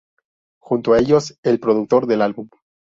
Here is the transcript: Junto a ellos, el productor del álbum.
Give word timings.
Junto 0.59 0.93
a 0.93 0.99
ellos, 0.99 1.37
el 1.43 1.59
productor 1.59 2.07
del 2.07 2.23
álbum. 2.23 2.49